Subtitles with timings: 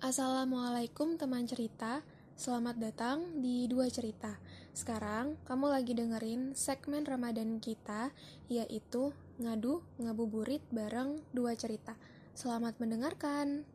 [0.00, 2.00] Assalamualaikum teman cerita,
[2.32, 4.32] selamat datang di Dua Cerita.
[4.72, 8.08] Sekarang kamu lagi dengerin segmen Ramadan kita,
[8.48, 12.00] yaitu Ngadu Ngabuburit bareng Dua Cerita.
[12.32, 13.68] Selamat mendengarkan.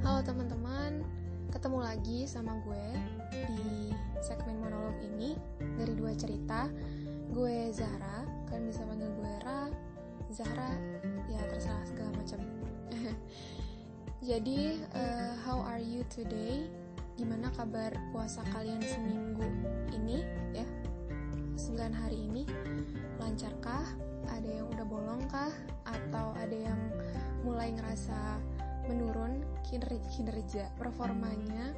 [0.00, 1.04] Halo teman-teman,
[1.52, 2.86] ketemu lagi sama gue
[3.52, 3.92] di
[4.24, 6.72] segmen monolog ini dari Dua Cerita.
[7.36, 9.68] Gue Zahra, kalian bisa panggil gue Ra,
[10.32, 10.72] Zahra,
[11.30, 12.40] ya terserah segala macam.
[14.26, 16.66] Jadi, uh, how are you today?
[17.16, 19.46] Gimana kabar puasa kalian seminggu
[19.94, 20.20] ini
[20.52, 20.66] ya?
[21.56, 22.44] 9 hari ini
[23.16, 23.86] lancarkah?
[24.26, 25.52] Ada yang udah bolong kah?
[25.88, 26.80] Atau ada yang
[27.46, 28.42] mulai ngerasa
[28.90, 31.72] menurun kinerja performanya?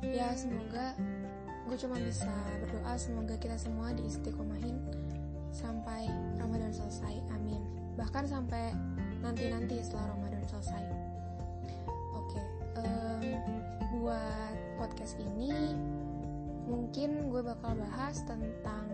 [0.00, 0.94] Ya semoga
[1.68, 2.32] gue cuma bisa
[2.64, 4.80] berdoa semoga kita semua diistiqomahin
[5.52, 6.08] sampai
[6.40, 7.20] Ramadan selesai.
[7.34, 7.77] Amin.
[7.98, 8.70] Bahkan sampai
[9.18, 10.84] nanti-nanti setelah Ramadan selesai.
[12.14, 12.42] Oke,
[12.78, 13.24] um,
[13.98, 15.74] buat podcast ini
[16.70, 18.86] mungkin gue bakal bahas tentang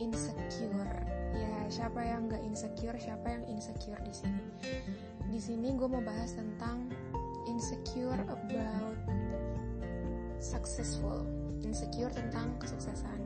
[0.00, 0.96] insecure.
[1.36, 2.96] Ya, siapa yang gak insecure?
[2.96, 4.44] Siapa yang insecure di sini?
[5.28, 6.88] Di sini gue mau bahas tentang
[7.46, 8.96] insecure about
[10.42, 11.24] successful
[11.64, 13.18] insecure tentang kesuksesan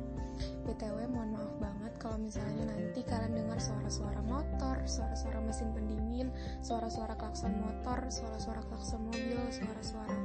[0.65, 6.33] btw mohon maaf banget kalau misalnya nanti kalian dengar suara-suara motor suara-suara mesin pendingin
[6.65, 10.17] suara-suara klakson motor suara-suara klakson mobil suara-suara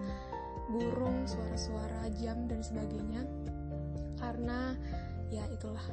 [0.72, 3.22] burung suara-suara jam dan sebagainya
[4.18, 4.74] karena
[5.30, 5.84] ya itulah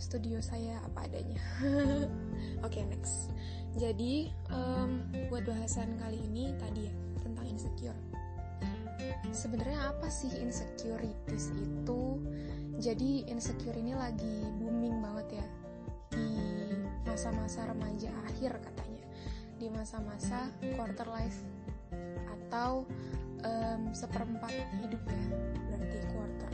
[0.00, 1.38] studio saya apa adanya.
[2.64, 3.28] Oke okay, next.
[3.76, 8.00] Jadi um, buat bahasan kali ini tadi ya tentang insecure.
[9.30, 12.18] Sebenarnya apa sih insecurities itu?
[12.80, 14.40] Jadi insecure ini lagi
[14.80, 15.46] booming banget ya
[16.08, 16.32] di
[17.04, 19.04] masa-masa remaja akhir katanya.
[19.60, 21.36] Di masa-masa quarter life
[22.24, 22.88] atau
[23.44, 24.48] um, seperempat
[24.80, 25.24] hidup ya
[25.68, 26.52] berarti quarter.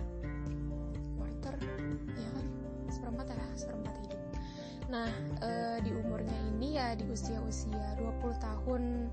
[1.14, 1.54] Quarter
[2.18, 2.46] ya kan?
[2.90, 4.20] Seperempat ya seperempat hidup.
[4.90, 5.10] Nah
[5.46, 9.06] uh, di umurnya ini ya di usia-usia 20 tahun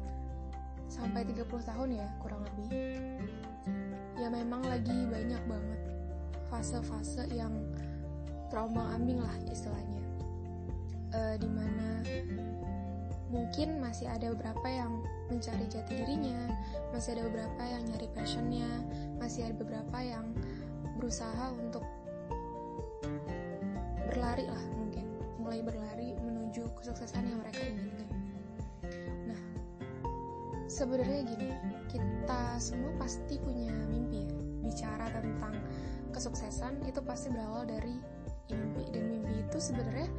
[0.90, 2.82] sampai 30 tahun ya kurang lebih
[4.18, 5.82] ya memang lagi banyak banget
[6.50, 7.54] fase-fase yang
[8.54, 10.06] trauma ambing lah istilahnya.
[11.10, 12.06] Uh, di mana
[13.34, 16.54] mungkin masih ada beberapa yang mencari jati dirinya
[16.94, 18.70] masih ada beberapa yang nyari passionnya
[19.18, 20.30] masih ada beberapa yang
[21.02, 21.82] berusaha untuk
[24.06, 25.10] berlari lah mungkin.
[25.42, 28.10] Mulai berlari menuju kesuksesan yang mereka inginkan.
[29.34, 29.42] Nah
[30.70, 31.50] sebenarnya gini
[31.90, 34.38] kita semua pasti punya mimpi ya.
[34.62, 35.58] Bicara tentang
[36.14, 38.13] kesuksesan itu pasti berawal dari
[38.52, 40.10] mimpi dan mimpi itu sebenarnya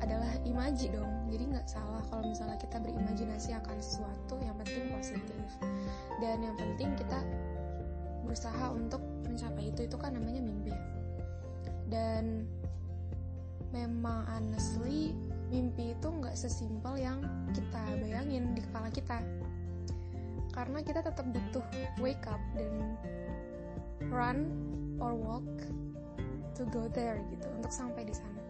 [0.00, 1.12] adalah imaji dong.
[1.30, 5.44] Jadi nggak salah kalau misalnya kita berimajinasi akan sesuatu yang penting positif.
[6.20, 7.20] Dan yang penting kita
[8.24, 10.74] berusaha untuk mencapai itu itu kan namanya mimpi.
[11.88, 12.48] Dan
[13.70, 15.14] memang honestly
[15.50, 17.22] mimpi itu nggak sesimpel yang
[17.54, 19.18] kita bayangin di kepala kita.
[20.50, 21.62] Karena kita tetap butuh
[22.02, 22.98] wake up dan
[24.10, 24.50] run
[24.98, 25.46] or walk
[26.60, 28.40] to go there gitu untuk sampai di sana.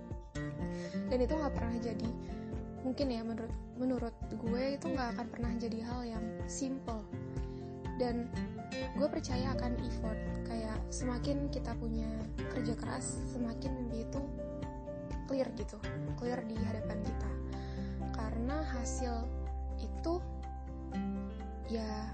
[1.06, 2.10] Dan itu nggak pernah jadi
[2.82, 7.06] mungkin ya menurut menurut gue itu nggak akan pernah jadi hal yang simple.
[8.02, 8.26] Dan
[8.98, 10.18] gue percaya akan effort
[10.50, 12.10] kayak semakin kita punya
[12.50, 14.20] kerja keras semakin mimpi itu
[15.30, 15.78] clear gitu
[16.18, 17.30] clear di hadapan kita.
[18.10, 19.22] Karena hasil
[19.78, 20.18] itu
[21.70, 22.10] ya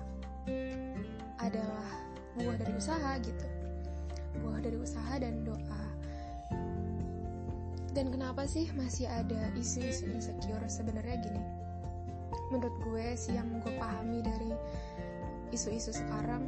[1.41, 1.89] adalah
[2.37, 3.47] buah dari usaha gitu.
[4.45, 5.76] Buah dari usaha dan doa
[7.97, 10.61] dan kenapa sih masih ada isu-isu insecure?
[10.69, 11.41] Sebenarnya gini
[12.53, 14.53] menurut gue sih yang gue pahami dari
[15.51, 16.47] isu-isu sekarang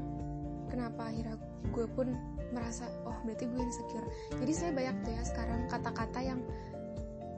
[0.69, 1.41] kenapa akhirnya
[1.73, 2.13] gue pun
[2.53, 4.05] merasa oh berarti gue insecure.
[4.37, 6.41] Jadi saya banyak tuh ya sekarang kata-kata yang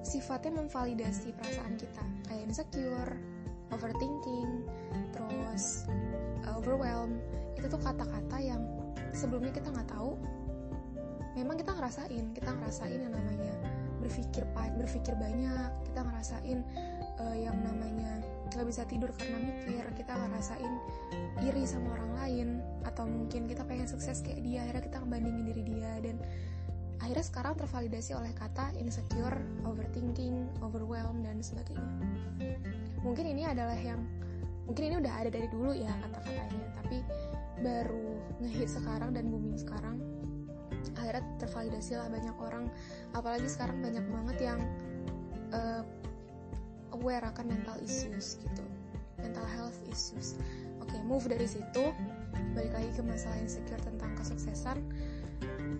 [0.02, 2.02] sifatnya memvalidasi perasaan kita.
[2.26, 3.14] Kayak insecure
[3.70, 4.66] overthinking
[5.14, 5.86] terus
[6.50, 7.22] uh, overwhelm.
[7.54, 8.66] Itu tuh kata-kata yang
[9.14, 10.18] sebelumnya kita nggak tahu
[11.38, 13.54] memang kita ngerasain kita ngerasain yang namanya
[14.30, 15.70] berpikir berpikir banyak.
[15.90, 16.58] Kita ngerasain
[17.18, 18.22] uh, yang namanya
[18.54, 19.84] nggak bisa tidur karena mikir.
[19.98, 20.72] Kita ngerasain
[21.42, 22.48] iri sama orang lain.
[22.86, 25.92] Atau mungkin kita pengen sukses kayak dia akhirnya kita ngebandingin diri dia.
[25.98, 26.16] Dan
[27.02, 29.36] akhirnya sekarang tervalidasi oleh kata insecure,
[29.66, 31.98] overthinking, overwhelmed dan sebagainya.
[33.02, 34.00] Mungkin ini adalah yang
[34.70, 37.02] mungkin ini udah ada dari dulu ya kata-katanya, tapi
[37.60, 38.06] baru
[38.38, 39.98] ngehit sekarang dan booming sekarang.
[41.00, 42.68] Akhirnya tervalidasi lah banyak orang,
[43.16, 44.60] apalagi sekarang banyak banget yang
[45.56, 45.82] uh,
[46.92, 48.64] aware akan mental issues gitu
[49.20, 50.36] mental health issues.
[50.80, 51.92] Oke okay, move dari situ
[52.56, 54.78] balik lagi ke masalah insecure tentang kesuksesan.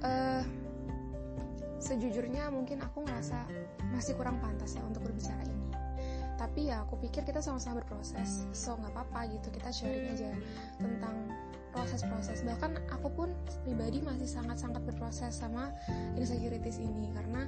[0.00, 0.44] Uh,
[1.81, 3.49] sejujurnya mungkin aku ngerasa
[3.96, 5.69] masih kurang pantas ya untuk berbicara ini.
[6.37, 10.32] Tapi ya aku pikir kita sama-sama berproses so nggak apa-apa gitu kita sharing aja
[10.81, 11.16] tentang
[11.70, 12.43] proses-proses.
[12.43, 13.28] Bahkan aku pun
[13.62, 15.70] pribadi masih sangat-sangat berproses sama
[16.19, 17.11] insecurities ini.
[17.14, 17.46] Karena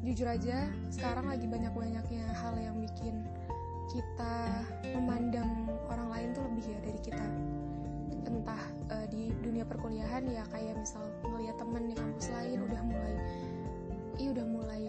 [0.00, 3.26] jujur aja sekarang lagi banyak-banyaknya hal yang bikin
[3.90, 4.64] kita
[4.94, 7.26] memandang orang lain tuh lebih ya dari kita.
[8.30, 8.62] Entah
[8.94, 13.14] uh, di dunia perkuliahan ya kayak misal ngeliat temen di kampus lain udah mulai
[14.20, 14.84] iya udah mulai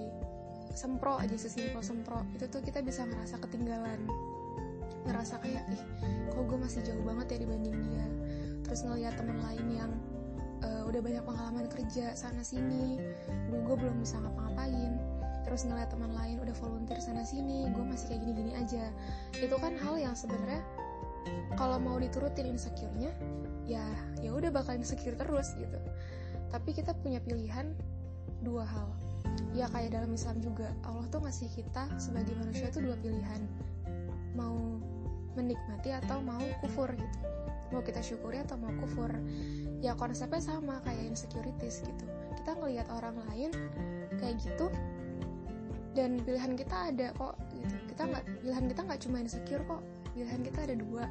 [0.77, 2.21] sempro aja sesimpel sempro.
[2.37, 4.05] Itu tuh kita bisa ngerasa ketinggalan.
[5.09, 5.81] Ngerasa kayak ih
[6.29, 8.05] kok gue masih jauh banget ya dibanding dia
[8.71, 9.91] terus ngeliat temen lain yang
[10.63, 13.03] uh, udah banyak pengalaman kerja sana sini
[13.51, 14.95] dulu gue belum bisa ngapa-ngapain.
[15.44, 18.88] Terus ngeliat teman lain udah volunteer sana sini gue masih kayak gini-gini aja.
[19.35, 20.63] Itu kan hal yang sebenarnya
[21.59, 23.12] kalau mau diturutin insecure-nya
[23.68, 23.83] ya
[24.23, 25.75] ya udah bakal insecure terus gitu.
[26.47, 27.75] Tapi kita punya pilihan
[28.39, 28.88] dua hal.
[29.51, 33.44] Ya kayak dalam Islam juga Allah tuh ngasih kita sebagai manusia tuh dua pilihan.
[34.31, 34.79] Mau
[35.35, 37.19] menikmati atau mau kufur gitu
[37.71, 39.09] mau kita syukuri atau mau kufur.
[39.81, 42.06] Ya konsepnya sama kayak insecurities gitu.
[42.38, 43.51] Kita ngelihat orang lain
[44.19, 44.69] kayak gitu
[45.91, 47.75] dan pilihan kita ada kok gitu.
[47.91, 49.81] Kita nggak pilihan kita nggak cuma insecure kok.
[50.13, 51.03] Pilihan kita ada dua.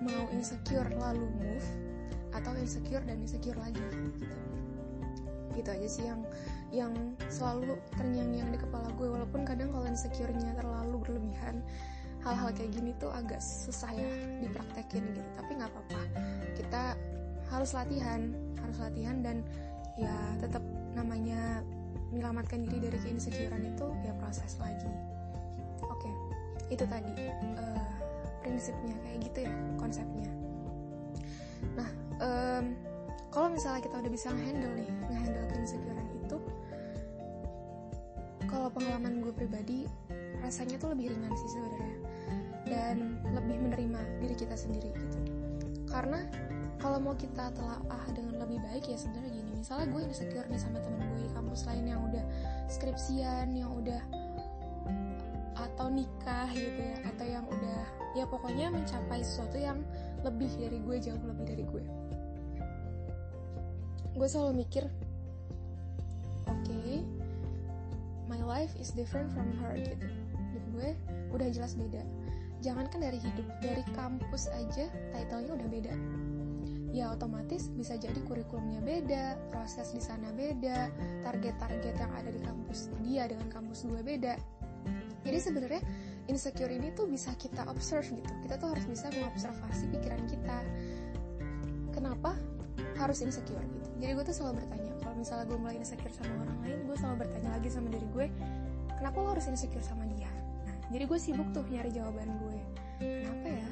[0.00, 1.68] Mau insecure lalu move
[2.30, 3.82] atau insecure dan insecure lagi
[4.16, 4.38] gitu.
[5.58, 6.22] Gitu aja sih yang
[6.70, 6.94] yang
[7.26, 11.66] selalu terngiang-ngiang di kepala gue walaupun kadang kalau insecure-nya terlalu berlebihan
[12.20, 14.08] hal-hal kayak gini tuh agak susah ya
[14.44, 15.28] dipraktekin gitu.
[15.36, 16.02] Tapi nggak apa-apa.
[16.56, 16.82] Kita
[17.50, 18.30] harus latihan
[18.62, 19.42] harus latihan dan
[19.98, 20.62] ya tetap
[20.94, 21.64] namanya
[22.14, 24.90] menyelamatkan diri dari keinsecurean itu ya proses lagi.
[25.82, 26.14] Oke okay,
[26.70, 27.14] itu tadi
[27.58, 27.90] uh,
[28.42, 30.30] prinsipnya kayak gitu ya konsepnya.
[31.74, 31.90] Nah
[32.22, 32.64] um,
[33.30, 36.38] kalau misalnya kita udah bisa ngehandle nih ngehandle keinsecurean itu
[38.50, 39.78] kalau pengalaman gue pribadi
[40.42, 41.99] rasanya tuh lebih ringan sih sebenarnya
[42.70, 45.18] dan lebih menerima diri kita sendiri gitu.
[45.90, 46.22] Karena
[46.80, 49.50] kalau mau kita telaah dengan lebih baik ya sebenarnya gini.
[49.60, 52.24] Misalnya gue insecure nih sama temen gue di kampus lain yang udah
[52.72, 54.00] skripsian yang udah
[55.60, 57.82] atau nikah gitu ya atau yang udah
[58.16, 59.84] ya pokoknya mencapai sesuatu yang
[60.24, 61.84] lebih dari gue jauh lebih dari gue.
[64.16, 64.88] Gue selalu mikir
[66.48, 67.04] oke okay,
[68.24, 70.08] my life is different from her gitu.
[70.48, 70.88] Hidup gue
[71.36, 72.19] udah jelas beda
[72.60, 75.94] jangankan dari hidup dari kampus aja titlenya udah beda.
[76.90, 80.90] Ya otomatis bisa jadi kurikulumnya beda, proses di sana beda,
[81.22, 84.34] target-target yang ada di kampus dia dengan kampus gue beda.
[85.20, 85.82] Jadi sebenarnya
[86.26, 88.32] insecure ini tuh bisa kita observe gitu.
[88.42, 90.58] Kita tuh harus bisa mengobservasi pikiran kita.
[91.94, 92.34] Kenapa
[92.98, 93.88] harus insecure gitu?
[94.02, 97.26] Jadi gue tuh selalu bertanya kalau misalnya gue mulai insecure sama orang lain gue selalu
[97.26, 98.26] bertanya lagi sama diri gue
[98.94, 100.29] kenapa lo harus insecure sama dia
[100.90, 102.58] jadi gue sibuk tuh nyari jawaban gue.
[102.98, 103.68] Kenapa ya?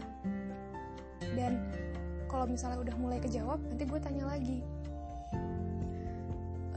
[1.35, 1.53] Dan
[2.31, 4.63] kalau misalnya udah mulai kejawab nanti gue tanya lagi.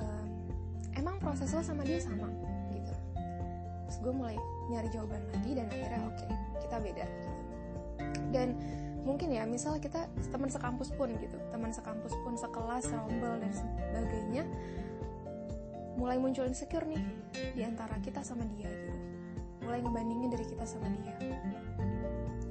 [0.02, 0.28] Ehm,
[0.98, 2.26] emang proses lo sama dia sama
[2.74, 2.94] gitu.
[3.86, 4.38] Terus gue mulai
[4.74, 6.30] nyari jawaban lagi dan akhirnya oke okay,
[6.66, 7.06] kita beda.
[8.34, 8.58] Dan
[9.06, 14.44] mungkin ya misal kita teman sekampus pun gitu teman sekampus pun sekelas rombel dan sebagainya
[15.98, 17.01] mulai muncul insecure nih
[17.58, 18.90] di antara kita sama dia gitu
[19.72, 21.16] mulai ngebandingin dari kita sama dia.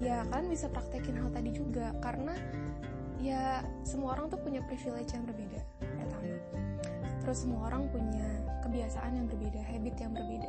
[0.01, 2.33] Ya kalian bisa praktekin hal tadi juga karena
[3.21, 6.41] ya semua orang tuh punya privilege yang berbeda pertama
[7.21, 8.25] terus semua orang punya
[8.65, 10.49] kebiasaan yang berbeda habit yang berbeda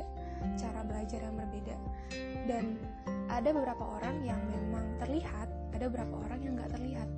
[0.58, 1.76] cara belajar yang berbeda.
[2.48, 2.64] Dan
[3.30, 7.08] ada beberapa orang yang memang terlihat ada beberapa orang yang nggak terlihat.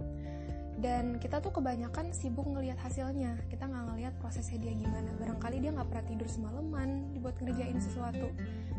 [0.74, 3.40] Dan kita tuh kebanyakan sibuk ngelihat hasilnya.
[3.48, 5.16] Kita nggak ngelihat prosesnya dia gimana.
[5.16, 8.28] Barangkali dia nggak pernah tidur semalaman dibuat ngerjain sesuatu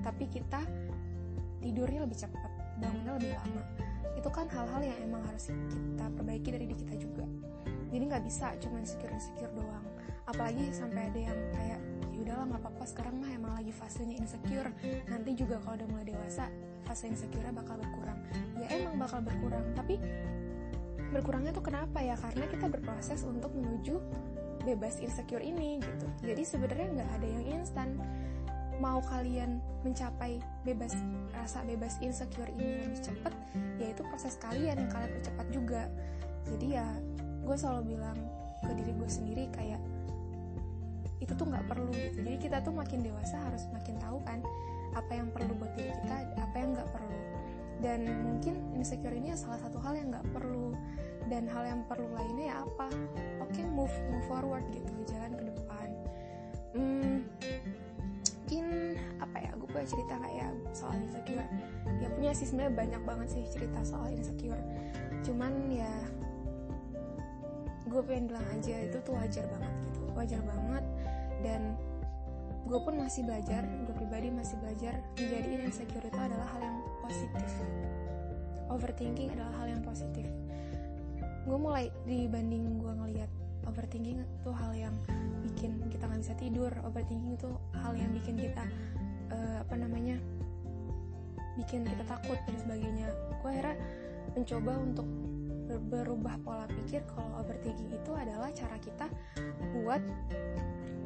[0.05, 0.61] tapi kita
[1.65, 3.63] tidurnya lebih cepat bangunnya lebih lama.
[4.13, 7.25] Itu kan hal-hal yang emang harus kita perbaiki dari diri kita juga.
[7.89, 9.85] Jadi nggak bisa cuma insecure insecure doang.
[10.29, 11.79] Apalagi sampai ada yang kayak
[12.13, 14.69] ya udahlah nggak apa-apa sekarang mah emang lagi fasenya insecure.
[15.09, 16.45] Nanti juga kalau udah mulai dewasa
[16.85, 18.19] fase insecure bakal berkurang.
[18.61, 19.65] Ya emang bakal berkurang.
[19.73, 19.97] Tapi
[21.09, 22.13] berkurangnya tuh kenapa ya?
[22.19, 23.97] Karena kita berproses untuk menuju
[24.65, 26.07] bebas insecure ini gitu.
[26.25, 27.95] Jadi sebenarnya nggak ada yang instan
[28.81, 30.95] mau kalian mencapai bebas
[31.31, 33.33] rasa bebas insecure ini lebih cepat
[33.79, 35.83] yaitu proses kalian yang kalian percepat juga.
[36.45, 36.87] Jadi ya
[37.45, 38.17] gue selalu bilang
[38.65, 39.81] ke diri gue sendiri kayak
[41.23, 42.21] itu tuh nggak perlu gitu.
[42.21, 44.39] Jadi kita tuh makin dewasa harus makin tahu kan
[44.95, 46.89] apa yang perlu buat diri kita apa yang nggak
[47.83, 50.73] dan mungkin insecure ini salah satu hal yang nggak perlu.
[51.25, 52.87] Dan hal yang perlu lainnya ya apa?
[53.41, 55.87] Oke okay, move move forward gitu jalan ke depan.
[56.75, 57.14] Hmm,
[59.75, 61.47] ya gue cerita kayak soal insecure?
[61.99, 64.63] Ya punya sih sebenarnya banyak banget sih cerita soal insecure.
[65.27, 65.91] Cuman ya
[67.85, 69.99] gue pengen bilang aja itu tuh wajar banget gitu.
[70.15, 70.83] Wajar banget.
[71.43, 71.75] Dan
[72.65, 77.49] gue pun masih belajar gue pribadi masih belajar menjadi insecure itu adalah hal yang positif.
[78.71, 80.25] Overthinking adalah hal yang positif.
[81.45, 83.31] Gue mulai dibanding gue ngeliat
[83.67, 84.95] overthinking itu hal yang
[85.45, 86.71] bikin kita nggak bisa tidur.
[86.87, 88.63] Overthinking itu hal yang bikin kita
[89.31, 90.17] uh, apa namanya
[91.55, 93.07] bikin kita takut dan sebagainya
[93.39, 93.77] gue akhirnya
[94.35, 95.07] mencoba untuk
[95.89, 99.07] berubah pola pikir kalau overthinking itu adalah cara kita
[99.73, 100.01] buat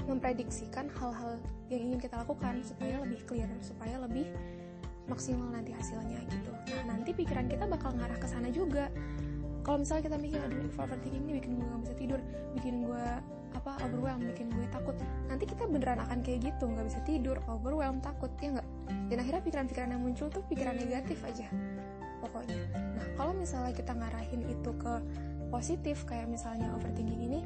[0.10, 1.38] memprediksikan hal-hal
[1.70, 4.26] yang ingin kita lakukan supaya lebih clear, supaya lebih
[5.06, 6.52] maksimal nanti hasilnya gitu.
[6.74, 8.90] Nah nanti pikiran kita bakal ngarah ke sana juga.
[9.62, 12.20] Kalau misalnya kita mikir aduh overthinking ini bikin gue gak bisa tidur,
[12.58, 13.06] bikin gue
[13.80, 14.92] apa overwhelmed, bikin gue takut.
[15.32, 18.68] Nanti kita beneran akan kayak gitu, nggak bisa tidur, overwhelmed, takut ya nggak.
[19.08, 21.48] Dan akhirnya pikiran-pikiran yang muncul tuh pikiran negatif aja
[22.20, 22.60] pokoknya.
[22.76, 24.94] Nah kalau misalnya kita ngarahin itu ke
[25.48, 27.42] positif kayak misalnya overthinking ini,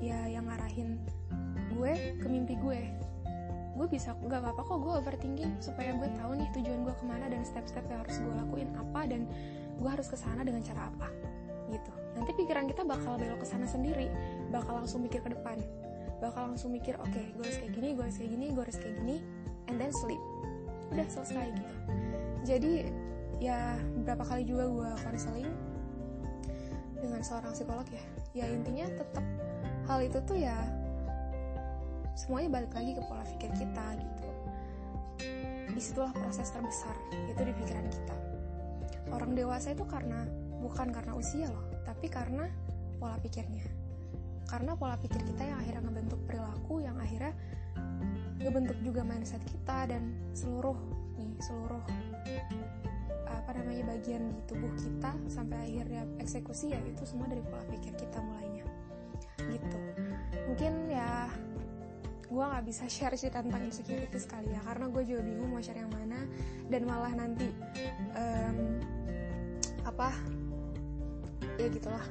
[0.00, 0.96] ya yang ngarahin
[1.76, 2.80] gue ke mimpi gue
[3.74, 7.26] gue bisa nggak apa-apa kok gue overthinking supaya gue tahu nih tujuan gue ke mana
[7.26, 9.26] dan step-step yang harus gue lakuin apa dan
[9.74, 11.10] gue harus ke sana dengan cara apa
[11.74, 14.06] gitu nanti pikiran kita bakal belok ke sana sendiri
[14.54, 15.58] bakal langsung mikir ke depan.
[16.22, 18.78] Bakal langsung mikir oke okay, gue harus kayak gini gue harus kayak gini gue harus
[18.78, 19.16] kayak gini
[19.66, 20.22] and then sleep.
[20.94, 21.74] Udah selesai gitu.
[22.46, 22.72] Jadi
[23.42, 23.74] ya
[24.06, 25.50] berapa kali juga gue konseling
[27.02, 29.26] dengan seorang psikolog ya ya intinya tetap
[29.90, 30.56] hal itu tuh ya
[32.14, 34.28] semuanya balik lagi ke pola pikir kita gitu.
[35.74, 36.94] Di situlah proses terbesar
[37.26, 38.16] yaitu di pikiran kita.
[39.10, 40.24] Orang dewasa itu karena
[40.62, 42.48] bukan karena usia loh tapi karena
[42.96, 43.83] pola pikirnya
[44.48, 47.32] karena pola pikir kita yang akhirnya ngebentuk perilaku yang akhirnya
[48.40, 50.76] ngebentuk juga mindset kita dan seluruh
[51.16, 51.80] nih seluruh
[53.24, 57.92] apa namanya bagian di tubuh kita sampai akhirnya eksekusi ya itu semua dari pola pikir
[57.92, 58.64] kita mulainya.
[59.36, 59.80] Gitu.
[60.48, 61.28] Mungkin ya
[62.24, 65.78] gue nggak bisa share sih tentang insecurity sekali ya karena gue juga bingung mau share
[65.78, 66.24] yang mana
[66.66, 67.46] dan malah nanti
[68.16, 68.80] um,
[69.86, 70.10] apa
[71.60, 72.02] ya gitulah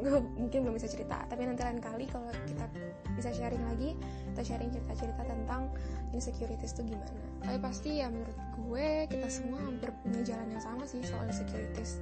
[0.00, 1.22] gue mungkin belum bisa cerita.
[1.28, 2.66] Tapi nanti lain kali kalau kita
[3.14, 3.92] bisa sharing lagi
[4.32, 5.68] kita sharing cerita-cerita tentang
[6.16, 7.20] insecurities itu gimana.
[7.44, 12.00] Tapi pasti ya menurut gue kita semua hampir punya jalan yang sama sih soal insecurities.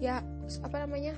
[0.00, 0.24] Ya
[0.64, 1.12] apa namanya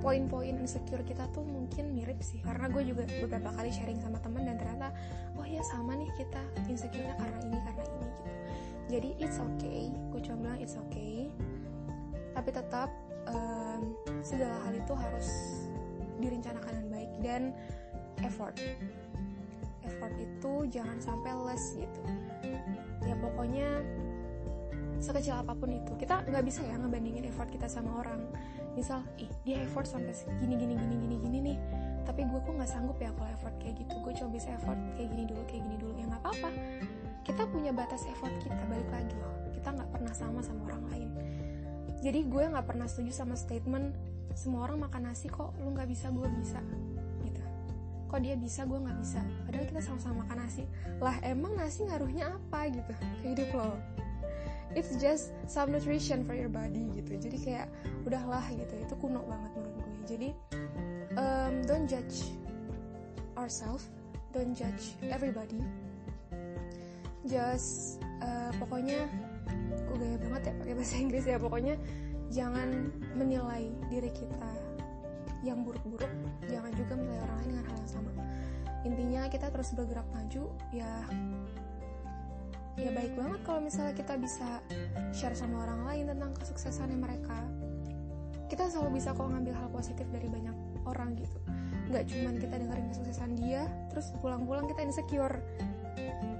[0.00, 2.40] poin-poin insecure kita tuh mungkin mirip sih.
[2.40, 4.88] Karena gue juga beberapa kali sharing sama temen dan ternyata
[5.36, 6.40] oh ya sama nih kita
[6.70, 8.22] insecure karena ini karena ini gitu.
[8.84, 9.90] Jadi it's okay.
[10.12, 11.28] Gue cuma bilang it's okay.
[12.34, 12.90] Tapi tetap
[13.30, 13.82] um,
[14.24, 15.28] segala hal itu harus
[16.18, 17.42] direncanakan dengan baik dan
[18.24, 18.56] effort.
[19.84, 22.00] Effort itu jangan sampai less gitu.
[23.04, 23.84] Ya pokoknya
[25.02, 25.92] sekecil apa pun itu.
[26.00, 28.24] Kita nggak bisa ya ngebandingin effort kita sama orang.
[28.74, 31.58] Misal ih dia effort sampai gini gini gini gini gini nih.
[32.04, 33.92] Tapi gue kok nggak sanggup ya kalau effort kayak gitu.
[34.00, 35.92] Gue coba bisa effort kayak gini dulu kayak gini dulu.
[36.00, 36.50] Ya nggak apa-apa.
[37.24, 39.34] Kita punya batas effort kita balik lagi loh.
[39.52, 41.08] Kita nggak pernah sama sama orang lain
[42.04, 43.96] jadi gue nggak pernah setuju sama statement
[44.36, 46.60] semua orang makan nasi kok lu nggak bisa gue bisa
[47.24, 47.42] gitu.
[48.12, 49.24] Kok dia bisa gue nggak bisa?
[49.48, 50.68] Padahal kita sama-sama makan nasi.
[51.00, 52.92] Lah emang nasi ngaruhnya apa gitu?
[53.24, 53.72] Ke hidup lo.
[54.76, 57.16] It's just some nutrition for your body gitu.
[57.16, 57.72] Jadi kayak
[58.04, 58.74] udahlah gitu.
[58.84, 59.96] Itu kuno banget menurut gue.
[60.04, 60.28] Jadi
[61.16, 62.36] um, don't judge
[63.40, 63.88] ourselves.
[64.36, 65.62] Don't judge everybody.
[67.24, 69.08] Just uh, pokoknya
[69.88, 71.38] gue gaya banget ya pakai bahasa Inggris ya?
[71.38, 71.74] Pokoknya
[72.32, 74.50] jangan menilai diri kita
[75.44, 76.08] yang buruk-buruk
[76.48, 78.12] jangan juga menilai orang lain dengan hal yang sama.
[78.84, 80.92] Intinya kita terus bergerak maju ya
[82.74, 84.58] ya baik banget kalau misalnya kita bisa
[85.14, 87.38] share sama orang lain tentang kesuksesannya mereka.
[88.50, 90.56] Kita selalu bisa kok ngambil hal positif dari banyak
[90.88, 91.38] orang gitu.
[91.92, 95.38] Nggak cuman kita dengerin kesuksesan dia terus pulang-pulang kita insecure.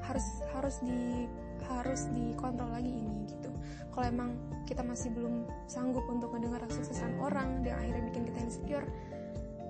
[0.05, 1.29] Harus harus di
[1.71, 3.51] harus dikontrol lagi ini gitu.
[3.95, 4.31] Kalau emang
[4.67, 8.87] kita masih belum sanggup untuk mendengar kesuksesan orang dan akhirnya bikin kita insecure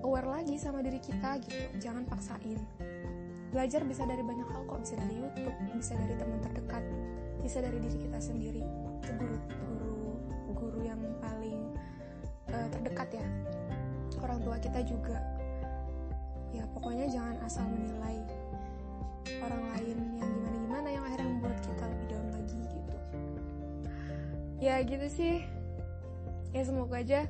[0.05, 1.65] aware lagi sama diri kita gitu.
[1.81, 2.61] Jangan paksain.
[3.53, 4.81] Belajar bisa dari banyak hal kok.
[4.83, 6.85] Bisa dari YouTube bisa dari teman terdekat
[7.45, 8.65] bisa dari diri kita sendiri.
[9.05, 10.05] Itu guru guru
[10.57, 11.61] guru yang paling
[12.49, 13.27] uh, terdekat ya.
[14.25, 15.21] Orang tua kita juga.
[16.57, 18.25] Ya pokoknya jangan asal menilai
[19.45, 20.34] orang lain yang
[20.85, 22.97] gimana yang akhirnya membuat kita lebih down lagi gitu.
[24.61, 25.35] Ya gitu sih.
[26.53, 27.25] Ya semoga aja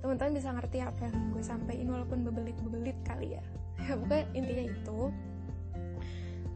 [0.00, 3.44] teman-teman bisa ngerti apa yang gue sampaikan walaupun bebelit-bebelit kali ya.
[3.84, 5.00] Ya pokoknya intinya itu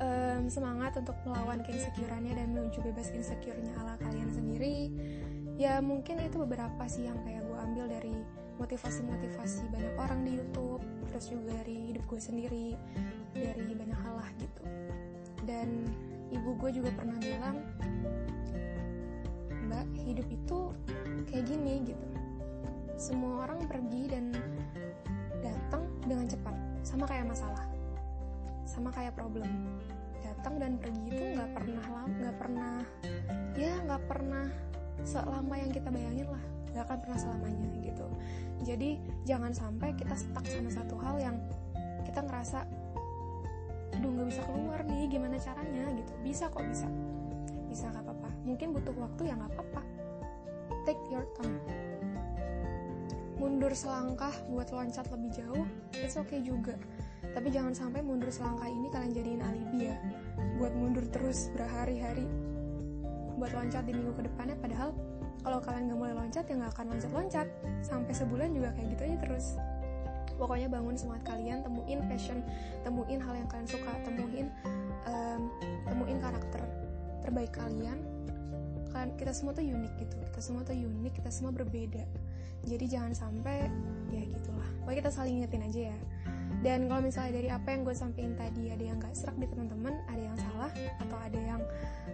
[0.00, 4.88] um, semangat untuk melawan keinsecureannya dan menuju bebas insecure-nya ala kalian sendiri.
[5.60, 8.16] Ya mungkin itu beberapa sih yang kayak gue ambil dari
[8.56, 10.80] motivasi-motivasi banyak orang di YouTube
[11.12, 12.68] terus juga dari hidup gue sendiri
[13.36, 14.64] dari banyak hal lah gitu.
[15.44, 15.84] Dan
[16.32, 17.56] ibu gue juga pernah bilang
[19.64, 20.58] mbak hidup itu
[21.28, 22.06] kayak gini gitu.
[22.94, 24.30] Semua orang pergi dan
[25.42, 27.64] datang dengan cepat sama kayak masalah
[28.64, 29.80] sama kayak problem.
[30.22, 32.74] Datang dan pergi itu nggak pernah lama nggak pernah
[33.54, 34.46] ya nggak pernah
[35.04, 36.42] selama yang kita bayangin lah
[36.74, 38.06] nggak akan pernah selamanya gitu.
[38.64, 38.90] Jadi
[39.28, 41.36] jangan sampai kita stuck sama satu hal yang
[42.06, 42.66] kita ngerasa
[43.94, 46.12] aduh nggak bisa keluar nih gimana caranya gitu.
[46.26, 46.86] Bisa kok bisa.
[47.70, 48.28] Bisa nggak apa-apa.
[48.42, 49.82] Mungkin butuh waktu ya nggak apa-apa.
[50.84, 51.58] Take your time.
[53.38, 55.66] Mundur selangkah buat loncat lebih jauh
[55.98, 56.74] it's okay juga.
[57.34, 59.96] Tapi jangan sampai mundur selangkah ini kalian jadiin alibi ya.
[60.58, 62.26] Buat mundur terus berhari-hari.
[63.38, 64.94] Buat loncat di minggu ke depannya padahal
[65.44, 67.46] kalau kalian gak mulai loncat ya nggak akan loncat-loncat.
[67.82, 69.46] Sampai sebulan juga kayak gitu aja terus
[70.36, 72.38] pokoknya bangun semangat kalian temuin passion
[72.82, 74.46] temuin hal yang kalian suka temuin
[75.06, 75.50] um,
[75.86, 76.62] temuin karakter
[77.24, 77.98] terbaik kalian.
[78.92, 82.04] Kalian kita semua tuh unik gitu kita semua tuh unik kita semua berbeda.
[82.64, 83.66] Jadi jangan sampai
[84.12, 84.68] ya gitulah.
[84.82, 85.98] Pokoknya kita saling ingetin aja ya.
[86.62, 90.00] Dan kalau misalnya dari apa yang gue sampaikan tadi ada yang gak serak di teman-teman
[90.08, 91.60] ada yang salah atau ada yang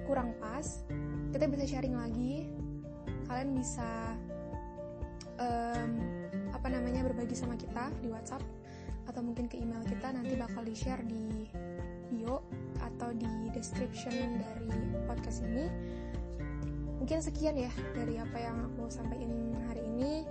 [0.08, 0.82] kurang pas
[1.30, 2.50] kita bisa sharing lagi.
[3.30, 3.90] Kalian bisa
[5.38, 6.19] um,
[6.60, 8.44] apa namanya berbagi sama kita di WhatsApp
[9.08, 11.48] atau mungkin ke email kita nanti bakal di share di
[12.12, 12.44] bio
[12.84, 14.76] atau di description dari
[15.08, 15.66] podcast ini
[17.00, 20.28] mungkin sekian ya dari apa yang aku sampaikan hari ini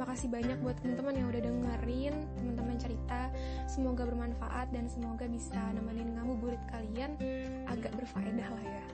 [0.00, 3.28] Makasih banyak buat teman-teman yang udah dengerin teman-teman cerita.
[3.68, 7.20] Semoga bermanfaat dan semoga bisa nemenin ngabuburit kalian
[7.68, 8.84] agak berfaedah lah ya.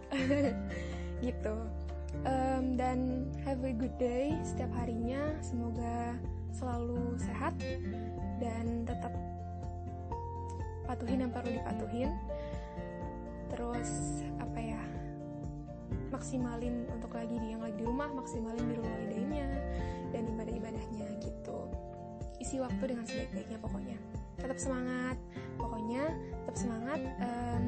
[1.31, 1.57] gitu.
[2.27, 5.33] Um, dan have good day setiap harinya.
[5.41, 6.13] Semoga
[6.53, 7.57] selalu sehat
[8.37, 9.13] dan tetap
[10.85, 12.13] patuhin yang perlu dipatuhin.
[13.49, 14.83] Terus apa ya?
[16.07, 19.51] maksimalin untuk lagi di yang lagi di rumah maksimalin biru walidaynya
[20.15, 21.67] dan ibadah-ibadahnya gitu
[22.39, 23.99] isi waktu dengan sebaik-baiknya pokoknya
[24.39, 25.19] tetap semangat
[25.59, 26.15] pokoknya
[26.47, 27.63] tetap semangat um,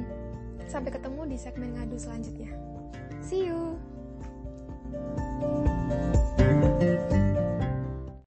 [0.70, 2.48] sampai ketemu di segmen ngadu selanjutnya
[3.20, 3.50] see
[6.36, 7.17] Thank you.